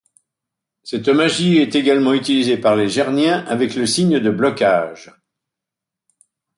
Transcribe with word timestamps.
Cette 0.81 1.09
magie 1.09 1.57
est 1.59 1.75
également 1.75 2.15
utilisée 2.15 2.57
par 2.57 2.75
les 2.75 2.89
gerniens, 2.89 3.45
avec 3.45 3.75
le 3.75 3.85
signe 3.85 4.17
de 4.19 4.31
blocage. 4.31 5.11